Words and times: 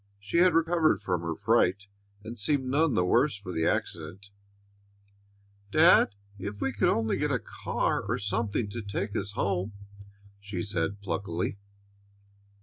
She 0.19 0.37
had 0.37 0.55
recovered 0.55 0.99
from 0.99 1.21
her 1.21 1.35
fright, 1.35 1.87
and 2.23 2.39
seemed 2.39 2.63
none 2.65 2.95
the 2.95 3.05
worse 3.05 3.35
for 3.35 3.51
the 3.51 3.67
accident. 3.67 4.31
"Dad, 5.69 6.15
if 6.39 6.59
we 6.59 6.73
could 6.73 6.89
only 6.89 7.17
get 7.17 7.29
a 7.29 7.37
car 7.37 8.01
or 8.07 8.17
something 8.17 8.67
to 8.71 8.81
take 8.81 9.15
us 9.15 9.33
home," 9.33 9.73
she 10.39 10.63
said 10.63 11.01
pluckily. 11.03 11.59